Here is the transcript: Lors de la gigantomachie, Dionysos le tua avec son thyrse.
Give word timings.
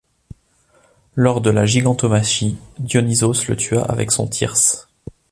Lors 1.13 1.41
de 1.41 1.51
la 1.51 1.67
gigantomachie, 1.67 2.57
Dionysos 2.79 3.45
le 3.47 3.55
tua 3.55 3.83
avec 3.83 4.09
son 4.11 4.25
thyrse. 4.27 4.87